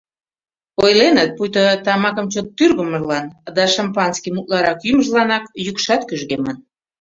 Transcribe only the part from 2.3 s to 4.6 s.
чот тӱргымылан да шампанскийым